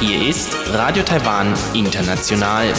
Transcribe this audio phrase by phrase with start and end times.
[0.00, 2.72] Hier ist Radio Taiwan International.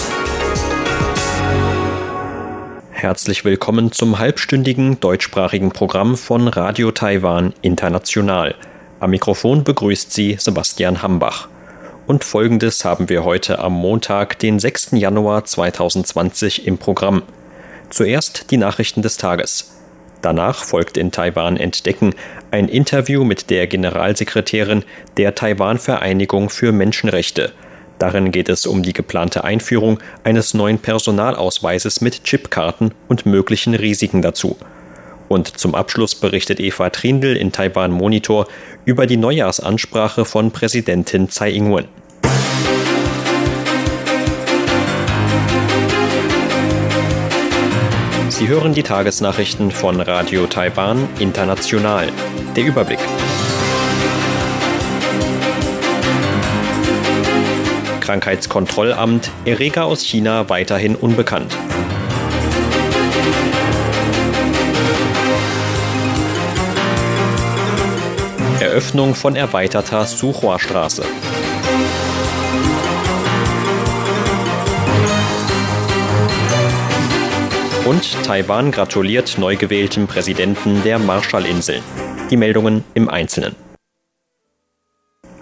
[2.89, 8.55] Herzlich willkommen zum halbstündigen deutschsprachigen Programm von Radio Taiwan International.
[8.99, 11.47] Am Mikrofon begrüßt Sie Sebastian Hambach.
[12.07, 14.93] Und folgendes haben wir heute am Montag, den 6.
[14.93, 17.21] Januar 2020 im Programm.
[17.91, 19.74] Zuerst die Nachrichten des Tages.
[20.25, 22.15] Danach folgt in Taiwan Entdecken
[22.49, 24.83] ein Interview mit der Generalsekretärin
[25.17, 27.51] der Taiwan-Vereinigung für Menschenrechte.
[27.99, 34.23] Darin geht es um die geplante Einführung eines neuen Personalausweises mit Chipkarten und möglichen Risiken
[34.23, 34.57] dazu.
[35.27, 38.47] Und zum Abschluss berichtet Eva Trindl in Taiwan Monitor
[38.83, 41.85] über die Neujahrsansprache von Präsidentin Tsai Ing-wen.
[48.37, 52.11] Sie hören die Tagesnachrichten von Radio Taiwan International.
[52.53, 52.99] Der Überblick.
[58.01, 61.55] Krankheitskontrollamt, Erreger aus China weiterhin unbekannt.
[68.59, 71.05] Eröffnung von erweiterter Suchua-Straße.
[77.85, 81.83] Und Taiwan gratuliert neu gewähltem Präsidenten der Marshallinseln.
[82.31, 83.55] Die Meldungen im Einzelnen.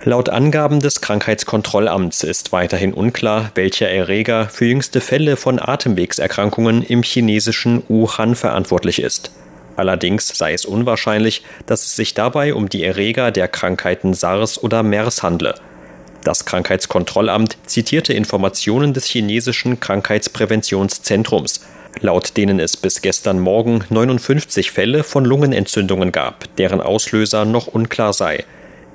[0.03, 7.01] Laut Angaben des Krankheitskontrollamts ist weiterhin unklar, welcher Erreger für jüngste Fälle von Atemwegserkrankungen im
[7.01, 9.31] chinesischen Wuhan verantwortlich ist.
[9.77, 14.83] Allerdings sei es unwahrscheinlich, dass es sich dabei um die Erreger der Krankheiten SARS oder
[14.83, 15.55] MERS handle.
[16.25, 21.61] Das Krankheitskontrollamt zitierte Informationen des chinesischen Krankheitspräventionszentrums
[21.99, 28.13] laut denen es bis gestern Morgen 59 Fälle von Lungenentzündungen gab, deren Auslöser noch unklar
[28.13, 28.43] sei.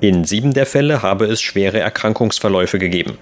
[0.00, 3.18] In sieben der Fälle habe es schwere Erkrankungsverläufe gegeben.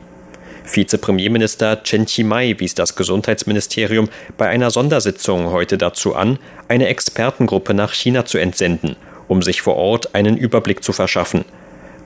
[0.65, 7.93] Vizepremierminister Chen Chi-mai wies das Gesundheitsministerium bei einer Sondersitzung heute dazu an, eine Expertengruppe nach
[7.93, 8.97] China zu entsenden,
[9.29, 11.45] um sich vor Ort einen Überblick zu verschaffen.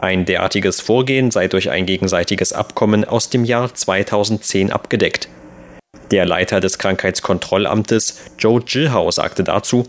[0.00, 5.28] Ein derartiges Vorgehen sei durch ein gegenseitiges Abkommen aus dem Jahr 2010 abgedeckt.
[6.10, 9.86] Der Leiter des Krankheitskontrollamtes, Joe Zhihao, sagte dazu,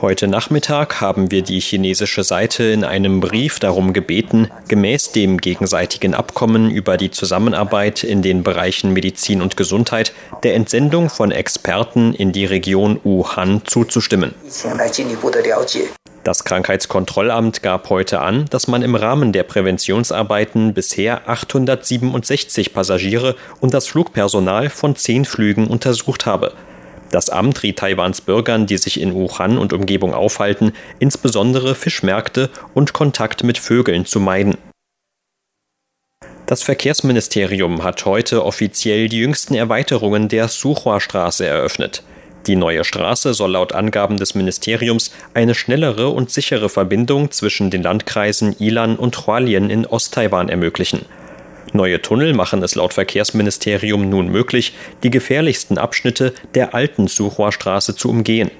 [0.00, 6.14] Heute Nachmittag haben wir die chinesische Seite in einem Brief darum gebeten, gemäß dem gegenseitigen
[6.14, 10.12] Abkommen über die Zusammenarbeit in den Bereichen Medizin und Gesundheit
[10.42, 14.34] der Entsendung von Experten in die Region Wuhan zuzustimmen.
[16.24, 23.74] Das Krankheitskontrollamt gab heute an, dass man im Rahmen der Präventionsarbeiten bisher 867 Passagiere und
[23.74, 26.52] das Flugpersonal von zehn Flügen untersucht habe.
[27.10, 32.92] Das Amt riet Taiwans Bürgern, die sich in Wuhan und Umgebung aufhalten, insbesondere Fischmärkte und
[32.92, 34.56] Kontakt mit Vögeln zu meiden.
[36.46, 42.04] Das Verkehrsministerium hat heute offiziell die jüngsten Erweiterungen der Suchua-Straße eröffnet.
[42.46, 47.82] Die neue Straße soll laut Angaben des Ministeriums eine schnellere und sichere Verbindung zwischen den
[47.82, 51.04] Landkreisen Ilan und Hualien in Osttaiwan ermöglichen.
[51.72, 58.10] Neue Tunnel machen es laut Verkehrsministerium nun möglich, die gefährlichsten Abschnitte der alten Suchua-Straße zu
[58.10, 58.50] umgehen.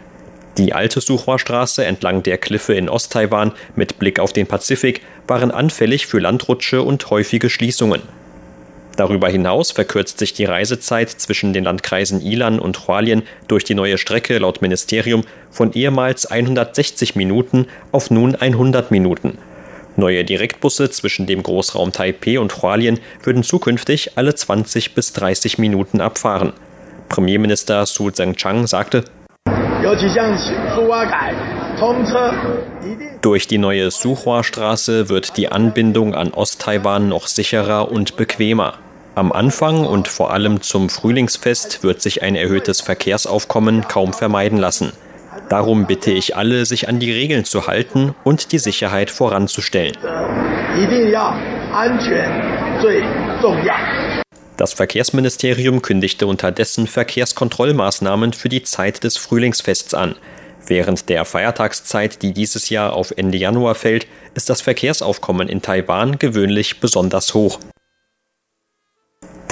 [0.59, 6.07] Die alte Suchua-Straße entlang der Kliffe in Osttaiwan mit Blick auf den Pazifik waren anfällig
[6.07, 8.03] für Landrutsche und häufige Schließungen.
[8.97, 13.97] Darüber hinaus verkürzt sich die Reisezeit zwischen den Landkreisen Ilan und Hualien durch die neue
[13.97, 19.39] Strecke laut Ministerium von ehemals 160 Minuten auf nun 100 Minuten.
[19.97, 26.01] Neue Direktbusse zwischen dem Großraum Taipeh und Hualien würden zukünftig alle 20 bis 30 Minuten
[26.01, 26.53] abfahren.
[27.09, 29.05] Premierminister Su Zhengchang sagte,
[33.21, 38.79] durch die neue Suhua-Straße wird die Anbindung an Osttaiwan noch sicherer und bequemer.
[39.15, 44.93] Am Anfang und vor allem zum Frühlingsfest wird sich ein erhöhtes Verkehrsaufkommen kaum vermeiden lassen.
[45.51, 49.95] Darum bitte ich alle, sich an die Regeln zu halten und die Sicherheit voranzustellen.
[54.57, 60.15] Das Verkehrsministerium kündigte unterdessen Verkehrskontrollmaßnahmen für die Zeit des Frühlingsfests an.
[60.67, 66.19] Während der Feiertagszeit, die dieses Jahr auf Ende Januar fällt, ist das Verkehrsaufkommen in Taiwan
[66.19, 67.59] gewöhnlich besonders hoch.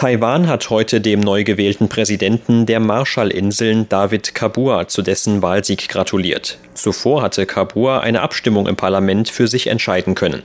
[0.00, 6.56] Taiwan hat heute dem neu gewählten Präsidenten der Marshallinseln David Kabua zu dessen Wahlsieg gratuliert.
[6.72, 10.42] Zuvor hatte Kabua eine Abstimmung im Parlament für sich entscheiden können.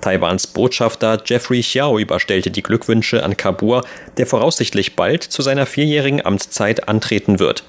[0.00, 3.84] Taiwans Botschafter Jeffrey Xiao überstellte die Glückwünsche an Kabua,
[4.16, 7.62] der voraussichtlich bald zu seiner vierjährigen Amtszeit antreten wird.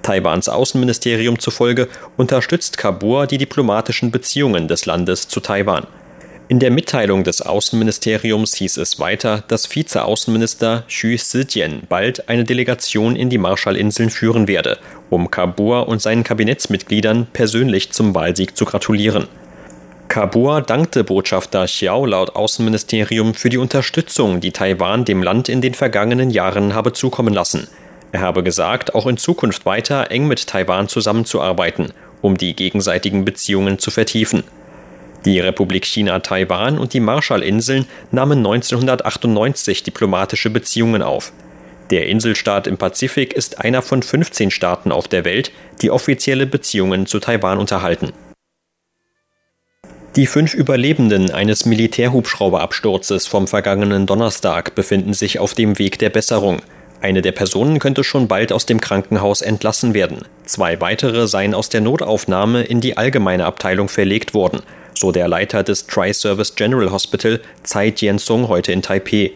[0.00, 5.86] Taiwans Außenministerium zufolge unterstützt Kabur die diplomatischen Beziehungen des Landes zu Taiwan.
[6.50, 13.14] In der Mitteilung des Außenministeriums hieß es weiter, dass Vize-Außenminister Xu Zijian bald eine Delegation
[13.14, 14.80] in die Marshallinseln führen werde,
[15.10, 19.28] um Kabur und seinen Kabinettsmitgliedern persönlich zum Wahlsieg zu gratulieren.
[20.08, 25.74] Kabur dankte Botschafter Xiao laut Außenministerium für die Unterstützung, die Taiwan dem Land in den
[25.74, 27.68] vergangenen Jahren habe zukommen lassen.
[28.10, 31.92] Er habe gesagt, auch in Zukunft weiter eng mit Taiwan zusammenzuarbeiten,
[32.22, 34.42] um die gegenseitigen Beziehungen zu vertiefen.
[35.24, 41.32] Die Republik China Taiwan und die Marshallinseln nahmen 1998 diplomatische Beziehungen auf.
[41.90, 45.52] Der Inselstaat im Pazifik ist einer von 15 Staaten auf der Welt,
[45.82, 48.12] die offizielle Beziehungen zu Taiwan unterhalten.
[50.16, 56.62] Die fünf Überlebenden eines Militärhubschrauberabsturzes vom vergangenen Donnerstag befinden sich auf dem Weg der Besserung.
[57.00, 60.22] Eine der Personen könnte schon bald aus dem Krankenhaus entlassen werden.
[60.46, 64.62] Zwei weitere seien aus der Notaufnahme in die allgemeine Abteilung verlegt worden
[65.00, 69.30] so der Leiter des Tri-Service General Hospital, Tsai Jian-sung, heute in Taipeh.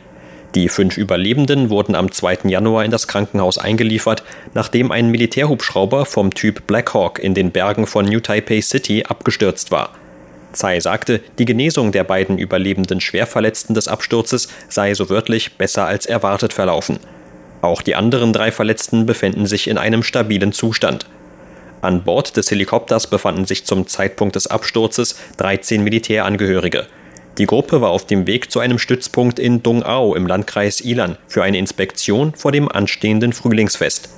[0.55, 2.41] Die fünf Überlebenden wurden am 2.
[2.45, 4.23] Januar in das Krankenhaus eingeliefert,
[4.53, 9.71] nachdem ein Militärhubschrauber vom Typ Black Hawk in den Bergen von New Taipei City abgestürzt
[9.71, 9.95] war.
[10.53, 16.07] Tsai sagte, die Genesung der beiden überlebenden Schwerverletzten des Absturzes sei so wörtlich besser als
[16.07, 17.01] erwartet verlaufen.
[17.63, 21.07] Auch die anderen drei Verletzten befänden sich in einem stabilen Zustand.
[21.85, 26.87] An Bord des Helikopters befanden sich zum Zeitpunkt des Absturzes 13 Militärangehörige.
[27.39, 31.43] Die Gruppe war auf dem Weg zu einem Stützpunkt in Dongao im Landkreis Ilan für
[31.43, 34.09] eine Inspektion vor dem anstehenden Frühlingsfest.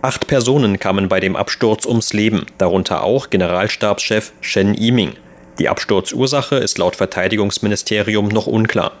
[0.00, 5.14] Acht Personen kamen bei dem Absturz ums Leben, darunter auch Generalstabschef Shen Yiming.
[5.58, 8.92] Die Absturzursache ist laut Verteidigungsministerium noch unklar.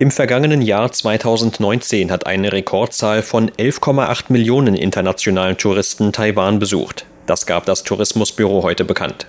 [0.00, 7.04] Im vergangenen Jahr 2019 hat eine Rekordzahl von 11,8 Millionen internationalen Touristen Taiwan besucht.
[7.26, 9.26] Das gab das Tourismusbüro heute bekannt.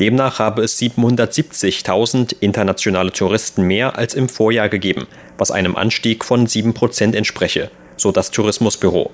[0.00, 5.06] Demnach habe es 770.000 internationale Touristen mehr als im Vorjahr gegeben,
[5.36, 9.12] was einem Anstieg von 7 Prozent entspreche, so das Tourismusbüro.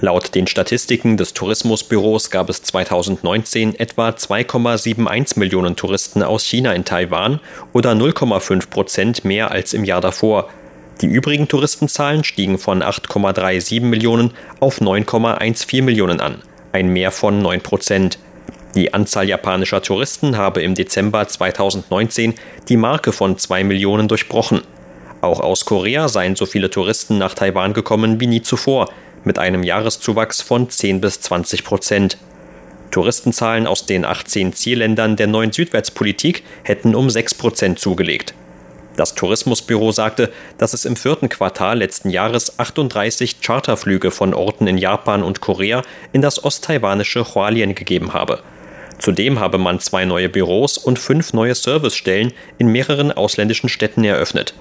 [0.00, 6.84] Laut den Statistiken des Tourismusbüros gab es 2019 etwa 2,71 Millionen Touristen aus China in
[6.84, 7.40] Taiwan
[7.72, 10.50] oder 0,5 Prozent mehr als im Jahr davor.
[11.00, 17.60] Die übrigen Touristenzahlen stiegen von 8,37 Millionen auf 9,14 Millionen an, ein Mehr von 9
[17.60, 18.20] Prozent.
[18.76, 22.34] Die Anzahl japanischer Touristen habe im Dezember 2019
[22.68, 24.60] die Marke von 2 Millionen durchbrochen.
[25.22, 28.88] Auch aus Korea seien so viele Touristen nach Taiwan gekommen wie nie zuvor,
[29.28, 32.16] mit einem Jahreszuwachs von 10 bis 20 Prozent.
[32.90, 38.32] Touristenzahlen aus den 18 Zielländern der neuen Südwärtspolitik hätten um 6 Prozent zugelegt.
[38.96, 44.78] Das Tourismusbüro sagte, dass es im vierten Quartal letzten Jahres 38 Charterflüge von Orten in
[44.78, 45.82] Japan und Korea
[46.12, 48.40] in das osttaiwanische Hualien gegeben habe.
[48.98, 54.54] Zudem habe man zwei neue Büros und fünf neue Servicestellen in mehreren ausländischen Städten eröffnet.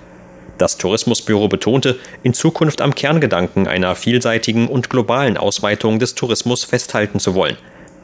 [0.57, 7.19] Das Tourismusbüro betonte, in Zukunft am Kerngedanken einer vielseitigen und globalen Ausweitung des Tourismus festhalten
[7.19, 7.57] zu wollen.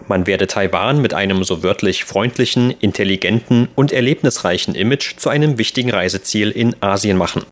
[0.07, 5.91] Man werde Taiwan mit einem so wörtlich freundlichen, intelligenten und erlebnisreichen Image zu einem wichtigen
[5.91, 7.43] Reiseziel in Asien machen.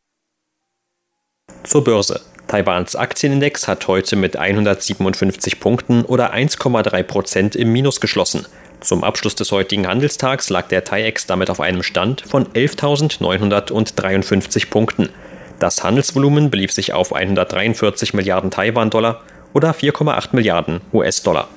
[1.64, 2.22] Zur Börse.
[2.48, 8.46] Taiwans Aktienindex hat heute mit 157 Punkten oder 1,3 Prozent im Minus geschlossen.
[8.82, 15.10] Zum Abschluss des heutigen Handelstags lag der TAIEX damit auf einem Stand von 11.953 Punkten.
[15.60, 19.22] Das Handelsvolumen belief sich auf 143 Milliarden Taiwan-Dollar
[19.54, 21.48] oder 4,8 Milliarden US-Dollar.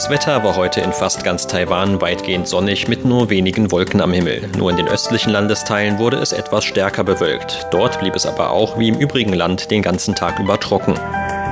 [0.00, 4.14] Das Wetter war heute in fast ganz Taiwan weitgehend sonnig mit nur wenigen Wolken am
[4.14, 4.48] Himmel.
[4.56, 7.66] Nur in den östlichen Landesteilen wurde es etwas stärker bewölkt.
[7.70, 10.94] Dort blieb es aber auch wie im übrigen Land den ganzen Tag über trocken.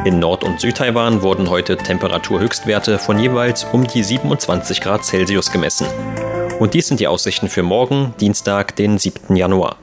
[0.07, 5.87] In Nord- und Südtaiwan wurden heute Temperaturhöchstwerte von jeweils um die 27 Grad Celsius gemessen.
[6.59, 9.37] Und dies sind die Aussichten für morgen, Dienstag, den 7.
[9.37, 9.77] Januar.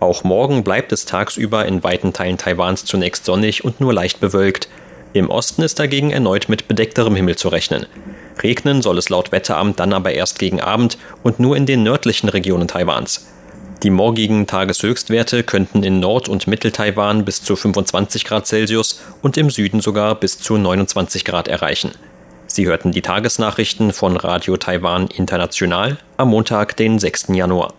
[0.00, 4.68] Auch morgen bleibt es tagsüber in weiten Teilen Taiwans zunächst sonnig und nur leicht bewölkt.
[5.12, 7.86] Im Osten ist dagegen erneut mit bedeckterem Himmel zu rechnen.
[8.42, 12.28] Regnen soll es laut Wetteramt dann aber erst gegen Abend und nur in den nördlichen
[12.28, 13.26] Regionen Taiwans.
[13.82, 19.50] Die morgigen Tageshöchstwerte könnten in Nord- und Mittel-Taiwan bis zu 25 Grad Celsius und im
[19.50, 21.92] Süden sogar bis zu 29 Grad erreichen.
[22.46, 27.28] Sie hörten die Tagesnachrichten von Radio Taiwan International am Montag, den 6.
[27.28, 27.74] Januar.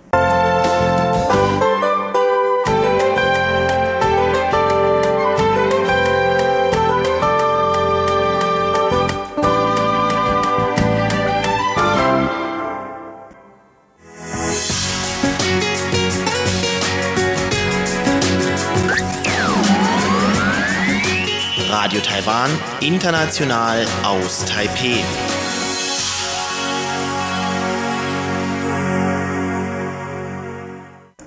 [22.42, 25.04] Taiwan, international aus Taipeh.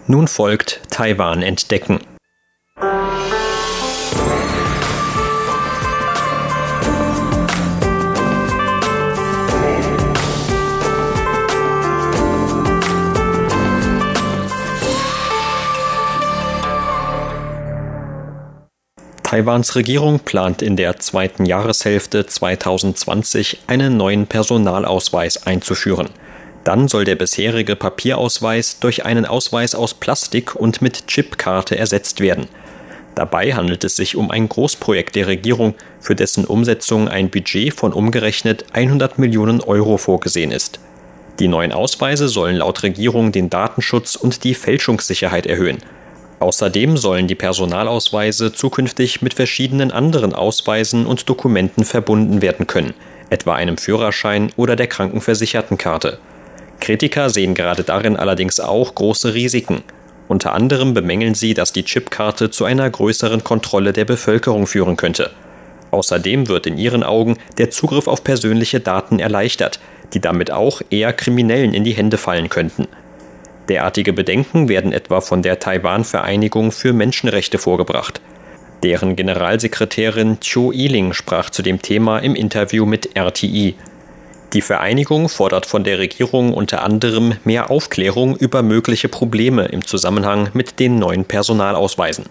[0.09, 2.01] Nun folgt Taiwan entdecken.
[19.35, 26.11] Taiwans Regierung plant in der zweiten Jahreshälfte 2020 einen neuen Personalausweis einzuführen.
[26.63, 32.47] Dann soll der bisherige Papierausweis durch einen Ausweis aus Plastik und mit Chipkarte ersetzt werden.
[33.17, 37.93] Dabei handelt es sich um ein Großprojekt der Regierung, für dessen Umsetzung ein Budget von
[37.93, 40.79] umgerechnet 100 Millionen Euro vorgesehen ist.
[41.41, 45.79] Die neuen Ausweise sollen laut Regierung den Datenschutz und die Fälschungssicherheit erhöhen.
[46.41, 52.95] Außerdem sollen die Personalausweise zukünftig mit verschiedenen anderen Ausweisen und Dokumenten verbunden werden können,
[53.31, 56.19] etwa einem Führerschein oder der Krankenversichertenkarte.
[56.81, 59.83] Kritiker sehen gerade darin allerdings auch große Risiken.
[60.29, 65.31] Unter anderem bemängeln sie, dass die Chipkarte zu einer größeren Kontrolle der Bevölkerung führen könnte.
[65.93, 69.79] Außerdem wird in ihren Augen der Zugriff auf persönliche Daten erleichtert,
[70.13, 72.89] die damit auch eher Kriminellen in die Hände fallen könnten.
[73.69, 78.21] Derartige Bedenken werden etwa von der Taiwan-Vereinigung für Menschenrechte vorgebracht.
[78.83, 83.75] Deren Generalsekretärin Cho Yiling sprach zu dem Thema im Interview mit RTI.
[84.53, 90.51] Die Vereinigung fordert von der Regierung unter anderem mehr Aufklärung über mögliche Probleme im Zusammenhang
[90.53, 92.27] mit den neuen Personalausweisen.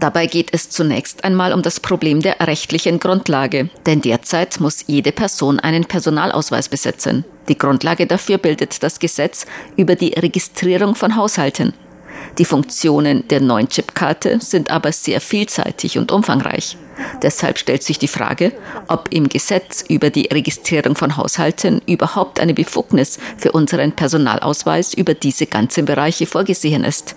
[0.00, 5.12] Dabei geht es zunächst einmal um das Problem der rechtlichen Grundlage, denn derzeit muss jede
[5.12, 7.26] Person einen Personalausweis besitzen.
[7.50, 9.46] Die Grundlage dafür bildet das Gesetz
[9.76, 11.74] über die Registrierung von Haushalten.
[12.38, 16.76] Die Funktionen der neuen Chipkarte sind aber sehr vielseitig und umfangreich.
[17.22, 18.52] Deshalb stellt sich die Frage,
[18.88, 25.14] ob im Gesetz über die Registrierung von Haushalten überhaupt eine Befugnis für unseren Personalausweis über
[25.14, 27.16] diese ganzen Bereiche vorgesehen ist.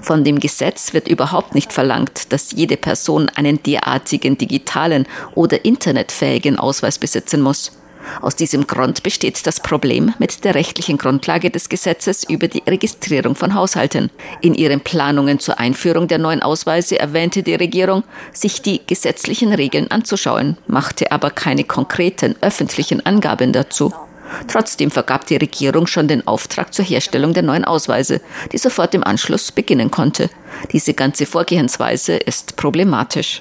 [0.00, 6.58] Von dem Gesetz wird überhaupt nicht verlangt, dass jede Person einen derartigen digitalen oder internetfähigen
[6.58, 7.72] Ausweis besitzen muss.
[8.20, 13.34] Aus diesem Grund besteht das Problem mit der rechtlichen Grundlage des Gesetzes über die Registrierung
[13.34, 14.10] von Haushalten.
[14.40, 19.90] In ihren Planungen zur Einführung der neuen Ausweise erwähnte die Regierung, sich die gesetzlichen Regeln
[19.90, 23.92] anzuschauen, machte aber keine konkreten öffentlichen Angaben dazu.
[24.48, 28.20] Trotzdem vergab die Regierung schon den Auftrag zur Herstellung der neuen Ausweise,
[28.52, 30.30] die sofort im Anschluss beginnen konnte.
[30.72, 33.40] Diese ganze Vorgehensweise ist problematisch.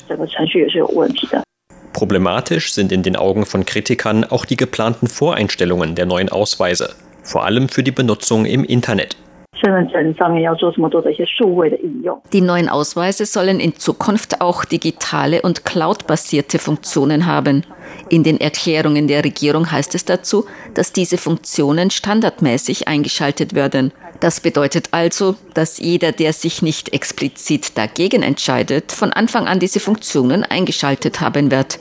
[1.94, 7.46] Problematisch sind in den Augen von Kritikern auch die geplanten Voreinstellungen der neuen Ausweise, vor
[7.46, 9.16] allem für die Benutzung im Internet.
[12.34, 17.64] Die neuen Ausweise sollen in Zukunft auch digitale und cloud-basierte Funktionen haben.
[18.10, 23.94] In den Erklärungen der Regierung heißt es dazu, dass diese Funktionen standardmäßig eingeschaltet werden.
[24.24, 29.82] Das bedeutet also, dass jeder, der sich nicht explizit dagegen entscheidet, von Anfang an diese
[29.82, 31.78] Funktionen eingeschaltet haben wird.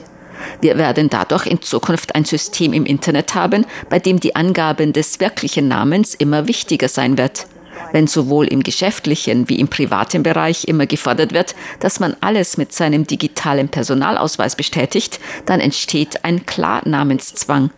[0.59, 5.21] Wir werden dadurch in Zukunft ein System im Internet haben, bei dem die Angaben des
[5.21, 7.47] wirklichen Namens immer wichtiger sein wird.
[7.93, 12.73] Wenn sowohl im geschäftlichen wie im privaten Bereich immer gefordert wird, dass man alles mit
[12.73, 17.69] seinem digitalen Personalausweis bestätigt, dann entsteht ein Klarnamenszwang.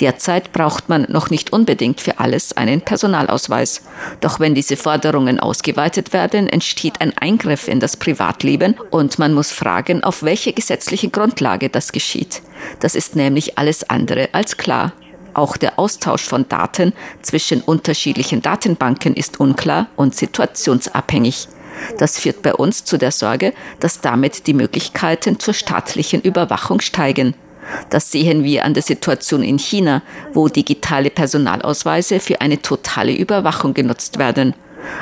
[0.00, 3.82] Derzeit braucht man noch nicht unbedingt für alles einen Personalausweis.
[4.20, 9.52] Doch wenn diese Forderungen ausgeweitet werden, entsteht ein Eingriff in das Privatleben und man muss
[9.52, 12.42] fragen, auf welche gesetzliche Grundlage das geschieht.
[12.80, 14.92] Das ist nämlich alles andere als klar.
[15.34, 21.48] Auch der Austausch von Daten zwischen unterschiedlichen Datenbanken ist unklar und situationsabhängig.
[21.98, 27.34] Das führt bei uns zu der Sorge, dass damit die Möglichkeiten zur staatlichen Überwachung steigen.
[27.90, 33.74] Das sehen wir an der Situation in China, wo digitale Personalausweise für eine totale Überwachung
[33.74, 34.54] genutzt werden.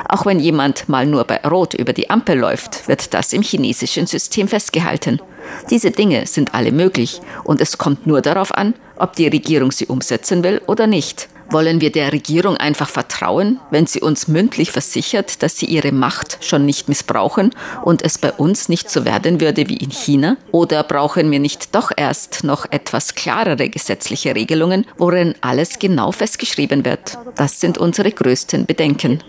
[0.09, 4.07] Auch wenn jemand mal nur bei Rot über die Ampel läuft, wird das im chinesischen
[4.07, 5.21] System festgehalten.
[5.69, 9.85] Diese Dinge sind alle möglich und es kommt nur darauf an, ob die Regierung sie
[9.85, 11.29] umsetzen will oder nicht.
[11.49, 16.39] Wollen wir der Regierung einfach vertrauen, wenn sie uns mündlich versichert, dass sie ihre Macht
[16.41, 17.51] schon nicht missbrauchen
[17.83, 20.37] und es bei uns nicht so werden würde wie in China?
[20.51, 26.85] Oder brauchen wir nicht doch erst noch etwas klarere gesetzliche Regelungen, worin alles genau festgeschrieben
[26.85, 27.17] wird?
[27.35, 29.21] Das sind unsere größten Bedenken.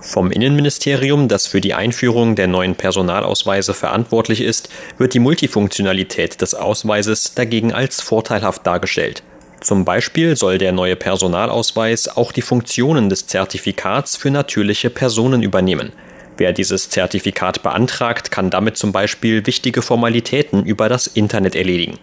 [0.00, 6.54] Vom Innenministerium, das für die Einführung der neuen Personalausweise verantwortlich ist, wird die Multifunktionalität des
[6.54, 9.22] Ausweises dagegen als vorteilhaft dargestellt.
[9.60, 15.92] Zum Beispiel soll der neue Personalausweis auch die Funktionen des Zertifikats für natürliche Personen übernehmen.
[16.38, 21.98] Wer dieses Zertifikat beantragt, kann damit zum Beispiel wichtige Formalitäten über das Internet erledigen.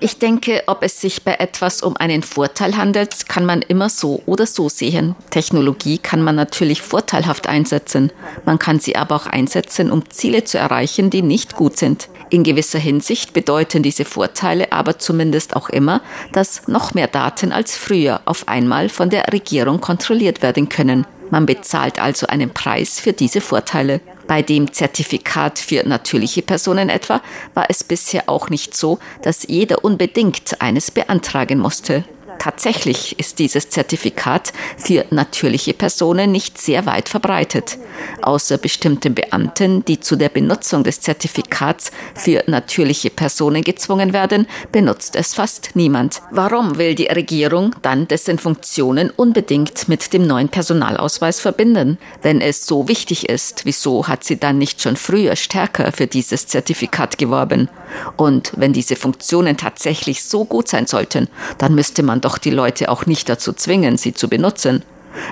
[0.00, 4.22] Ich denke, ob es sich bei etwas um einen Vorteil handelt, kann man immer so
[4.24, 5.16] oder so sehen.
[5.30, 8.12] Technologie kann man natürlich vorteilhaft einsetzen.
[8.44, 12.08] Man kann sie aber auch einsetzen, um Ziele zu erreichen, die nicht gut sind.
[12.30, 16.00] In gewisser Hinsicht bedeuten diese Vorteile aber zumindest auch immer,
[16.32, 21.04] dass noch mehr Daten als früher auf einmal von der Regierung kontrolliert werden können.
[21.30, 24.00] Man bezahlt also einen Preis für diese Vorteile.
[24.28, 27.22] Bei dem Zertifikat für natürliche Personen etwa
[27.54, 32.04] war es bisher auch nicht so, dass jeder unbedingt eines beantragen musste.
[32.38, 37.78] Tatsächlich ist dieses Zertifikat für natürliche Personen nicht sehr weit verbreitet.
[38.22, 45.16] Außer bestimmten Beamten, die zu der Benutzung des Zertifikats für natürliche Personen gezwungen werden, benutzt
[45.16, 46.22] es fast niemand.
[46.30, 51.98] Warum will die Regierung dann dessen Funktionen unbedingt mit dem neuen Personalausweis verbinden?
[52.22, 56.46] Wenn es so wichtig ist, wieso hat sie dann nicht schon früher stärker für dieses
[56.46, 57.68] Zertifikat geworben?
[58.16, 62.90] Und wenn diese Funktionen tatsächlich so gut sein sollten, dann müsste man doch die Leute
[62.90, 64.82] auch nicht dazu zwingen, sie zu benutzen.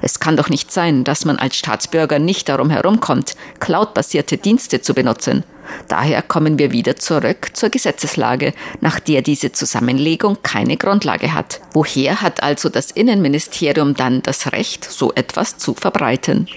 [0.02, 4.94] Es kann doch nicht sein, dass man als Staatsbürger nicht darum herumkommt, cloudbasierte Dienste zu
[4.94, 5.44] benutzen.
[5.88, 11.60] Daher kommen wir wieder zurück zur Gesetzeslage, nach der diese Zusammenlegung keine Grundlage hat.
[11.72, 16.48] Woher hat also das Innenministerium dann das Recht, so etwas zu verbreiten?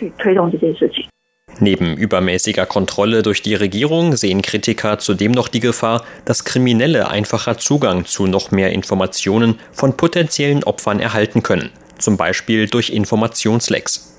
[1.60, 7.58] Neben übermäßiger Kontrolle durch die Regierung sehen Kritiker zudem noch die Gefahr, dass Kriminelle einfacher
[7.58, 14.19] Zugang zu noch mehr Informationen von potenziellen Opfern erhalten können, zum Beispiel durch Informationslecks.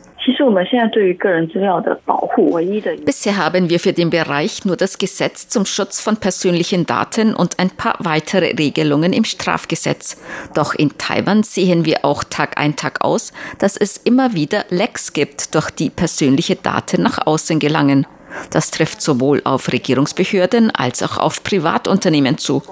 [3.04, 7.58] Bisher haben wir für den Bereich nur das Gesetz zum Schutz von persönlichen Daten und
[7.58, 10.22] ein paar weitere Regelungen im Strafgesetz.
[10.54, 15.12] Doch in Taiwan sehen wir auch Tag ein Tag aus, dass es immer wieder Lecks
[15.12, 18.06] gibt, durch die persönliche Daten nach außen gelangen.
[18.50, 22.62] Das trifft sowohl auf Regierungsbehörden als auch auf Privatunternehmen zu.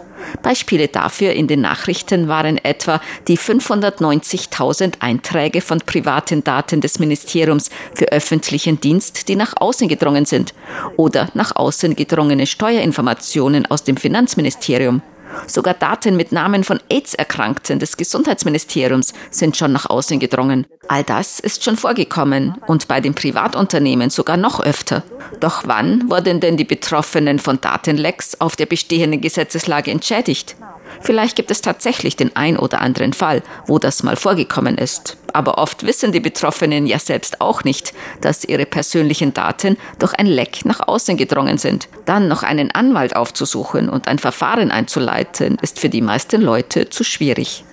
[0.43, 7.71] Beispiele dafür in den Nachrichten waren etwa die 590.000 Einträge von privaten Daten des Ministeriums
[7.95, 10.55] für öffentlichen Dienst, die nach außen gedrungen sind,
[10.97, 15.03] oder nach außen gedrungene Steuerinformationen aus dem Finanzministerium.
[15.47, 20.67] Sogar Daten mit Namen von AIDS-Erkrankten des Gesundheitsministeriums sind schon nach außen gedrungen.
[20.89, 25.03] All das ist schon vorgekommen und bei den Privatunternehmen sogar noch öfter.
[25.41, 30.57] Doch wann wurden denn die Betroffenen von Datenlecks auf der bestehenden Gesetzeslage entschädigt?
[31.01, 35.17] Vielleicht gibt es tatsächlich den ein oder anderen Fall, wo das mal vorgekommen ist.
[35.33, 40.27] Aber oft wissen die Betroffenen ja selbst auch nicht, dass ihre persönlichen Daten durch ein
[40.27, 41.89] Leck nach außen gedrungen sind.
[42.07, 47.05] Dann noch einen Anwalt aufzusuchen und ein Verfahren einzuleiten, ist für die meisten Leute zu
[47.05, 47.65] schwierig.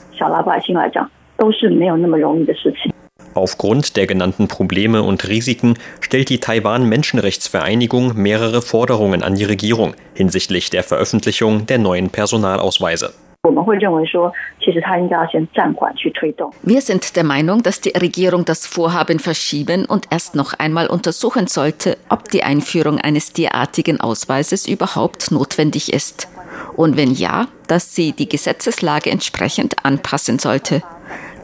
[3.36, 9.94] Aufgrund der genannten Probleme und Risiken stellt die Taiwan Menschenrechtsvereinigung mehrere Forderungen an die Regierung
[10.14, 13.14] hinsichtlich der Veröffentlichung der neuen Personalausweise.
[16.64, 21.48] Wir sind der Meinung, dass die Regierung das Vorhaben verschieben und erst noch einmal untersuchen
[21.48, 26.30] sollte, ob die Einführung eines derartigen Ausweises überhaupt notwendig ist.
[26.78, 30.82] Und wenn ja, dass sie die Gesetzeslage entsprechend anpassen sollte.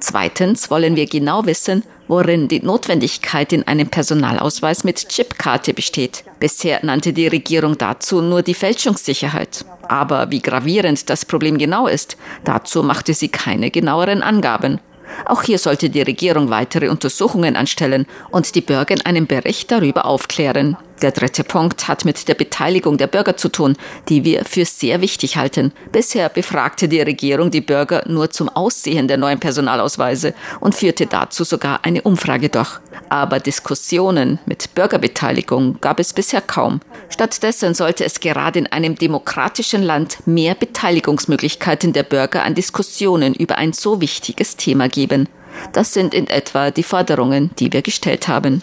[0.02, 6.24] Zweitens wollen wir genau wissen, worin die Notwendigkeit in einem Personalausweis mit Chipkarte besteht.
[6.40, 9.64] Bisher nannte die Regierung dazu nur die Fälschungssicherheit.
[9.88, 14.80] Aber wie gravierend das Problem genau ist, dazu machte sie keine genaueren Angaben.
[15.26, 20.06] Auch hier sollte die Regierung weitere Untersuchungen anstellen und die Bürger in einem Bericht darüber
[20.06, 20.78] aufklären.
[21.02, 23.76] Der dritte Punkt hat mit der Beteiligung der Bürger zu tun,
[24.08, 25.74] die wir für sehr wichtig halten.
[25.92, 31.44] Bisher befragte die Regierung die Bürger nur zum Aussehen der neuen Personalausweise und führte dazu
[31.44, 32.80] sogar eine Umfrage durch.
[33.10, 36.82] Aber Diskussionen mit Bürgerbeteiligung gab es bisher kaum.
[37.10, 43.58] Stattdessen sollte es gerade in einem demokratischen Land mehr Beteiligungsmöglichkeiten der Bürger an Diskussionen über
[43.58, 45.28] ein so wichtiges Thema geben.
[45.74, 48.62] Das sind in etwa die Forderungen, die wir gestellt haben.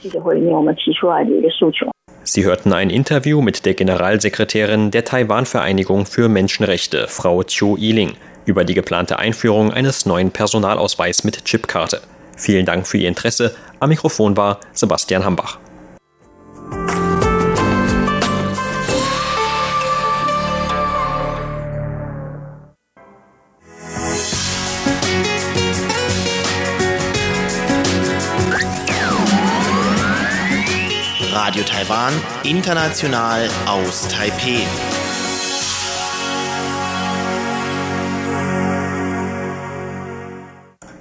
[2.30, 8.66] Sie hörten ein Interview mit der Generalsekretärin der Taiwan-Vereinigung für Menschenrechte, Frau Chiu Yiling, über
[8.66, 12.02] die geplante Einführung eines neuen Personalausweis mit Chipkarte.
[12.36, 13.56] Vielen Dank für Ihr Interesse.
[13.80, 15.58] Am Mikrofon war Sebastian Hambach.
[31.68, 34.62] Taiwan, international aus Taipeh.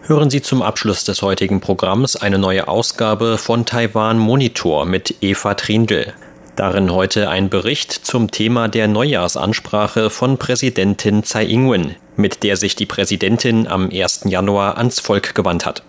[0.02, 5.54] Hören Sie zum Abschluss des heutigen Programms eine neue Ausgabe von Taiwan Monitor mit Eva
[5.54, 6.14] Trindl.
[6.58, 12.76] Darin heute ein Bericht zum Thema der Neujahrsansprache von Präsidentin Tsai Ing-wen, mit der sich
[12.76, 14.26] die Präsidentin am 1.
[14.26, 15.87] Januar ans Volk gewandt hat.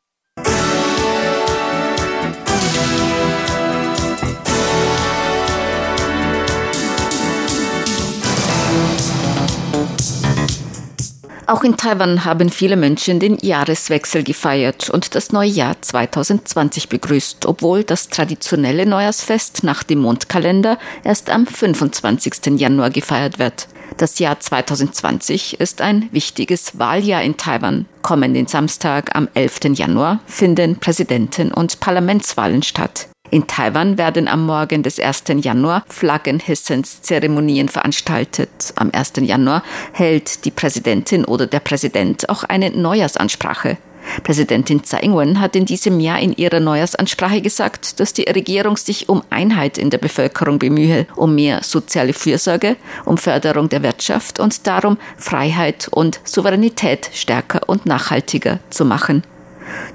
[11.48, 17.46] Auch in Taiwan haben viele Menschen den Jahreswechsel gefeiert und das neue Jahr 2020 begrüßt,
[17.46, 22.60] obwohl das traditionelle Neujahrsfest nach dem Mondkalender erst am 25.
[22.60, 23.68] Januar gefeiert wird.
[23.96, 27.86] Das Jahr 2020 ist ein wichtiges Wahljahr in Taiwan.
[28.02, 29.70] Kommenden Samstag am 11.
[29.72, 33.08] Januar finden Präsidenten- und Parlamentswahlen statt.
[33.30, 35.24] In Taiwan werden am Morgen des 1.
[35.42, 38.72] Januar Flaggenhissenszeremonien veranstaltet.
[38.76, 39.14] Am 1.
[39.20, 39.62] Januar
[39.92, 43.76] hält die Präsidentin oder der Präsident auch eine Neujahrsansprache.
[44.22, 49.10] Präsidentin Tsai Ing-wen hat in diesem Jahr in ihrer Neujahrsansprache gesagt, dass die Regierung sich
[49.10, 54.66] um Einheit in der Bevölkerung bemühe, um mehr soziale Fürsorge, um Förderung der Wirtschaft und
[54.66, 59.22] darum, Freiheit und Souveränität stärker und nachhaltiger zu machen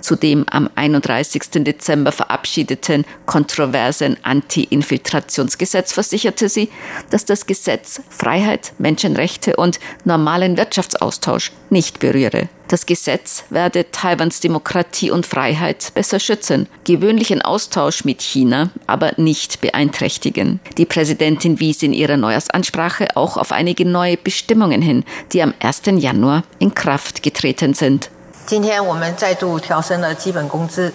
[0.01, 1.63] zu dem am 31.
[1.63, 6.69] Dezember verabschiedeten kontroversen Anti-Infiltrationsgesetz versicherte sie,
[7.09, 12.49] dass das Gesetz Freiheit, Menschenrechte und normalen Wirtschaftsaustausch nicht berühre.
[12.67, 19.61] Das Gesetz werde Taiwans Demokratie und Freiheit besser schützen, gewöhnlichen Austausch mit China aber nicht
[19.61, 20.59] beeinträchtigen.
[20.77, 25.83] Die Präsidentin wies in ihrer Neujahrsansprache auch auf einige neue Bestimmungen hin, die am 1.
[25.97, 28.09] Januar in Kraft getreten sind.
[28.46, 30.92] 今天我们再度调升了基本工资，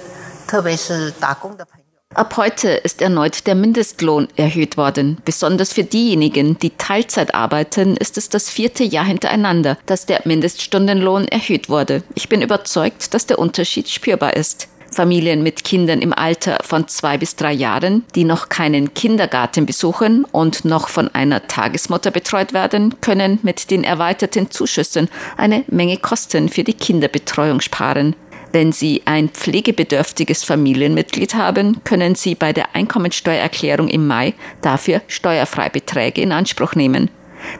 [0.47, 1.83] 特别是打工的朋友。
[2.15, 5.17] Ab heute ist erneut der Mindestlohn erhöht worden.
[5.25, 11.27] Besonders für diejenigen, die Teilzeit arbeiten, ist es das vierte Jahr hintereinander, dass der Mindeststundenlohn
[11.27, 12.03] erhöht wurde.
[12.13, 14.67] Ich bin überzeugt, dass der Unterschied spürbar ist.
[14.90, 20.24] Familien mit Kindern im Alter von zwei bis drei Jahren, die noch keinen Kindergarten besuchen
[20.24, 26.48] und noch von einer Tagesmutter betreut werden, können mit den erweiterten Zuschüssen eine Menge Kosten
[26.48, 28.16] für die Kinderbetreuung sparen.
[28.52, 36.22] Wenn Sie ein pflegebedürftiges Familienmitglied haben, können Sie bei der Einkommensteuererklärung im Mai dafür Steuerfreibeträge
[36.22, 37.10] in Anspruch nehmen.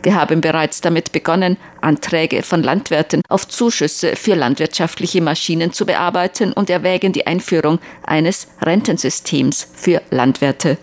[0.02, 6.52] Wir haben bereits damit begonnen, Anträge von Landwirten auf Zuschüsse für landwirtschaftliche Maschinen zu bearbeiten
[6.52, 10.78] und erwägen die Einführung eines Rentensystems für Landwirte.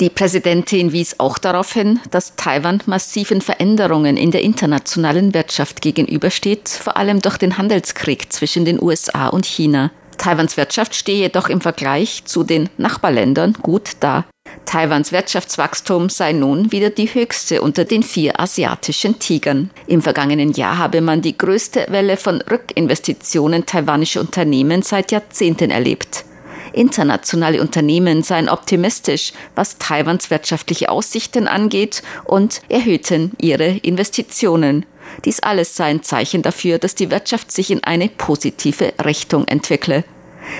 [0.00, 6.70] Die Präsidentin wies auch darauf hin, dass Taiwan massiven Veränderungen in der internationalen Wirtschaft gegenübersteht,
[6.70, 9.90] vor allem durch den Handelskrieg zwischen den USA und China.
[10.16, 14.24] Taiwans Wirtschaft stehe jedoch im Vergleich zu den Nachbarländern gut da.
[14.64, 19.70] Taiwans Wirtschaftswachstum sei nun wieder die höchste unter den vier asiatischen Tigern.
[19.86, 26.24] Im vergangenen Jahr habe man die größte Welle von Rückinvestitionen taiwanischer Unternehmen seit Jahrzehnten erlebt.
[26.72, 34.86] Internationale Unternehmen seien optimistisch, was Taiwans wirtschaftliche Aussichten angeht und erhöhten ihre Investitionen.
[35.24, 40.04] Dies alles sei ein Zeichen dafür, dass die Wirtschaft sich in eine positive Richtung entwickle.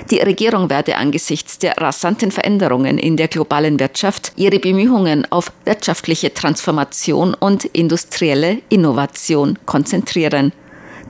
[0.10, 6.34] Die Regierung werde angesichts der rasanten Veränderungen in der globalen Wirtschaft ihre Bemühungen auf wirtschaftliche
[6.34, 10.54] Transformation und industrielle Innovation konzentrieren.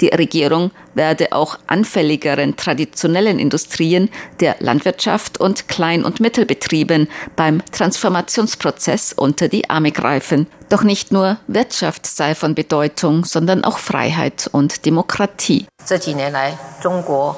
[0.02, 4.10] Die Regierung werde auch anfälligeren traditionellen Industrien
[4.42, 10.48] der Landwirtschaft und Klein- und Mittelbetrieben beim Transformationsprozess unter die Arme greifen.
[10.68, 15.66] Doch nicht nur Wirtschaft sei von Bedeutung, sondern auch Freiheit und Demokratie.
[15.86, 17.34] 这几年来，中国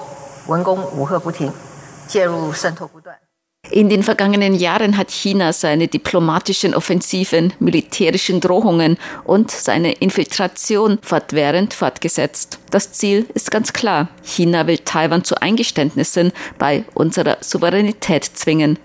[3.70, 11.72] in den vergangenen Jahren hat China seine diplomatischen Offensiven, militärischen Drohungen und seine Infiltration fortwährend
[11.72, 12.58] fortgesetzt.
[12.70, 14.08] Das Ziel ist ganz klar.
[14.24, 18.78] China will Taiwan zu Eingeständnissen bei unserer Souveränität zwingen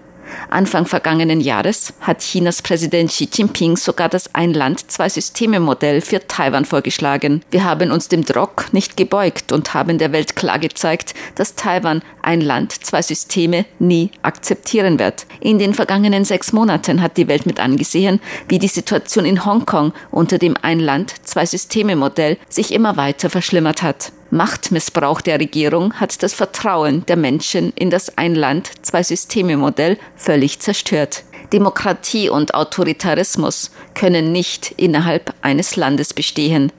[0.49, 7.43] Anfang vergangenen Jahres hat Chinas Präsident Xi Jinping sogar das Ein-Land-Zwei-Systeme-Modell für Taiwan vorgeschlagen.
[7.51, 12.01] Wir haben uns dem Druck nicht gebeugt und haben der Welt klar gezeigt, dass Taiwan
[12.27, 15.25] ein Land, zwei Systeme nie akzeptieren wird.
[15.39, 19.93] In den vergangenen sechs Monaten hat die Welt mit angesehen, wie die Situation in Hongkong
[20.11, 24.11] unter dem Ein-Land, Zwei-Systeme-Modell sich immer weiter verschlimmert hat.
[24.29, 31.23] Machtmissbrauch der Regierung hat das Vertrauen der Menschen in das Ein-Land, Zwei-Systeme-Modell völlig zerstört.
[31.53, 36.73] Demokratie und Autoritarismus können nicht innerhalb eines Landes bestehen.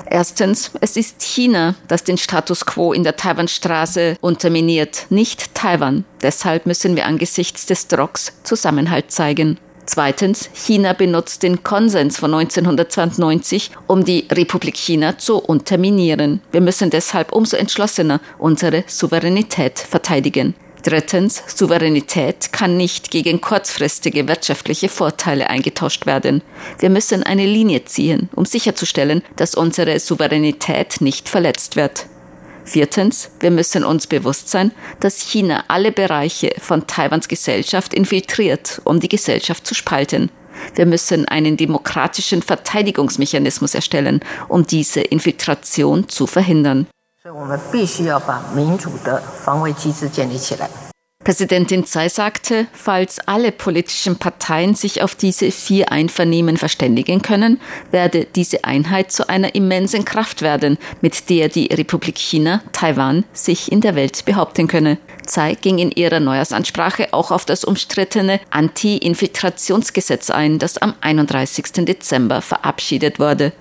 [0.07, 6.05] Erstens, es ist China, das den Status quo in der Taiwanstraße unterminiert, nicht Taiwan.
[6.23, 9.59] Deshalb müssen wir angesichts des Drucks Zusammenhalt zeigen.
[9.93, 16.41] Zweitens, China benutzt den Konsens von 1992, um die Republik China zu unterminieren.
[16.53, 20.55] Wir müssen deshalb umso entschlossener unsere Souveränität verteidigen.
[20.85, 26.43] Drittens, Souveränität kann nicht gegen kurzfristige wirtschaftliche Vorteile eingetauscht werden.
[26.79, 32.07] Wir müssen eine Linie ziehen, um sicherzustellen, dass unsere Souveränität nicht verletzt wird.
[32.64, 39.00] Viertens, wir müssen uns bewusst sein, dass China alle Bereiche von Taiwans Gesellschaft infiltriert, um
[39.00, 40.32] die Gesellschaft zu spalten.
[40.74, 46.88] Wir müssen einen demokratischen Verteidigungsmechanismus erstellen, um diese Infiltration zu verhindern.
[47.26, 50.70] 所以我们必须要把民主的防卫机制建立起来。
[51.23, 58.25] Präsidentin Tsai sagte, falls alle politischen Parteien sich auf diese vier Einvernehmen verständigen können, werde
[58.25, 63.83] diese Einheit zu einer immensen Kraft werden, mit der die Republik China, Taiwan, sich in
[63.83, 64.97] der Welt behaupten könne.
[65.27, 71.85] Tsai ging in ihrer Neujahrsansprache auch auf das umstrittene Anti-Infiltrationsgesetz ein, das am 31.
[71.85, 73.53] Dezember verabschiedet wurde.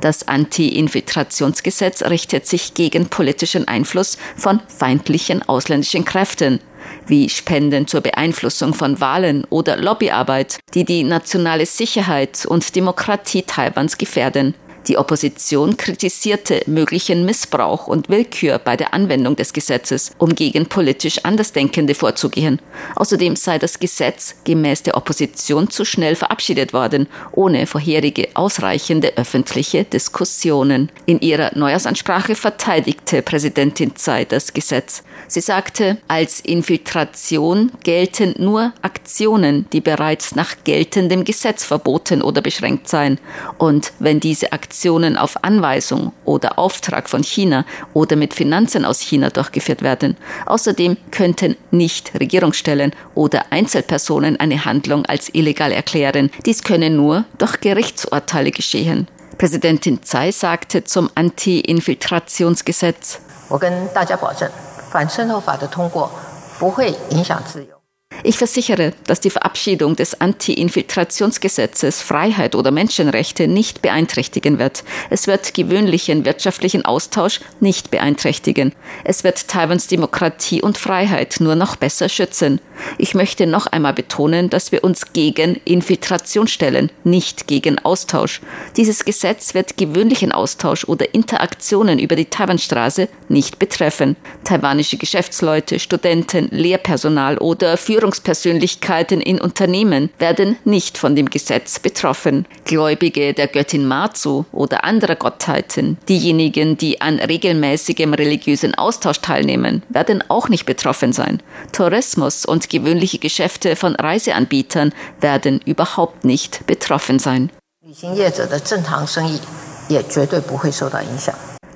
[0.00, 6.58] Das Anti-Infiltrationsgesetz richtet sich gegen politischen Einfluss von feindlichen ausländischen Kräften
[7.06, 13.98] wie Spenden zur Beeinflussung von Wahlen oder Lobbyarbeit, die die nationale Sicherheit und Demokratie Taiwans
[13.98, 14.54] gefährden.
[14.86, 21.20] Die Opposition kritisierte möglichen Missbrauch und Willkür bei der Anwendung des Gesetzes, um gegen politisch
[21.22, 22.60] Andersdenkende vorzugehen.
[22.96, 29.84] Außerdem sei das Gesetz gemäß der Opposition zu schnell verabschiedet worden, ohne vorherige ausreichende öffentliche
[29.84, 30.90] Diskussionen.
[31.06, 35.02] In ihrer Neujahrsansprache verteidigte Präsidentin Tsai das Gesetz.
[35.28, 42.88] Sie sagte, als Infiltration gelten nur Aktionen, die bereits nach geltendem Gesetz verboten oder beschränkt
[42.88, 43.18] seien.
[43.56, 44.73] Und wenn diese Aktionen
[45.17, 50.17] auf Anweisung oder Auftrag von China oder mit Finanzen aus China durchgeführt werden.
[50.45, 56.29] Außerdem könnten nicht Regierungsstellen oder Einzelpersonen eine Handlung als illegal erklären.
[56.45, 59.07] Dies könne nur durch Gerichtsurteile geschehen.
[59.37, 63.19] Präsidentin Tsai sagte zum Anti-Infiltrationsgesetz.
[63.47, 64.47] 我跟大家保证，
[64.91, 66.11] 反渗透法的通过
[66.59, 67.72] 不会影响自由。
[68.22, 74.84] Ich versichere, dass die Verabschiedung des Anti-Infiltrationsgesetzes Freiheit oder Menschenrechte nicht beeinträchtigen wird.
[75.10, 78.72] Es wird gewöhnlichen wirtschaftlichen Austausch nicht beeinträchtigen.
[79.04, 82.60] Es wird Taiwans Demokratie und Freiheit nur noch besser schützen.
[82.98, 88.40] Ich möchte noch einmal betonen, dass wir uns gegen Infiltration stellen, nicht gegen Austausch.
[88.76, 94.16] Dieses Gesetz wird gewöhnlichen Austausch oder Interaktionen über die Taiwanstraße nicht betreffen.
[94.44, 102.44] Taiwanische Geschäftsleute, Studenten, Lehrpersonal oder Führungspersönlichkeiten in Unternehmen werden nicht von dem Gesetz betroffen.
[102.66, 110.22] Gläubige der Göttin Matsu oder anderer Gottheiten, diejenigen, die an regelmäßigem religiösen Austausch teilnehmen, werden
[110.28, 111.42] auch nicht betroffen sein.
[111.72, 117.50] Tourismus und gewöhnliche Geschäfte von Reiseanbietern werden überhaupt nicht betroffen sein.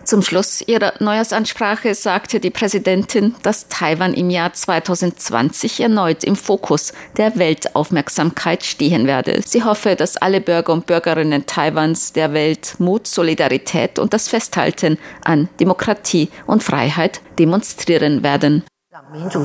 [0.08, 6.94] Zum Schluss ihrer Neujahrsansprache sagte die Präsidentin, dass Taiwan im Jahr 2020 erneut im Fokus
[7.18, 9.42] der Weltaufmerksamkeit stehen werde.
[9.44, 14.96] Sie hoffe, dass alle Bürger und Bürgerinnen Taiwans der Welt Mut, Solidarität und das Festhalten
[15.24, 18.64] an Demokratie und Freiheit demonstrieren werden.
[19.12, 19.44] 民主